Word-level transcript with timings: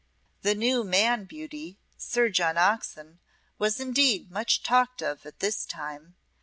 The 0.41 0.55
new 0.55 0.83
man 0.83 1.25
beauty, 1.25 1.77
Sir 1.95 2.29
John 2.29 2.57
Oxon, 2.57 3.19
was 3.59 3.79
indeed 3.79 4.31
much 4.31 4.63
talked 4.63 5.03
of 5.03 5.27
at 5.27 5.41
this 5.41 5.63
time. 5.63 6.15